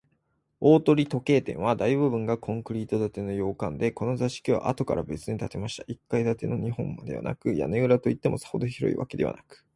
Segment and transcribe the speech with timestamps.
[0.59, 9.63] 大鳥時計店は、大部分がコンクリート建ての洋館で、この座敷は、あとからべつに建てました一階建ての日本間でしたから、屋根裏といっても、さほど広いわけでなく、